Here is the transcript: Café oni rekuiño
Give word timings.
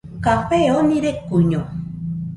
Café 0.27 0.59
oni 0.79 0.97
rekuiño 1.05 1.61